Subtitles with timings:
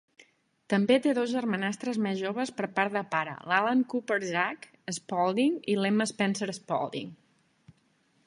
[0.73, 4.67] També té dos germanastres més joves per part de pare, l"Alan Cooper "Zach"
[4.99, 7.13] Spaulding i l"Emma Spencer-Spaulding.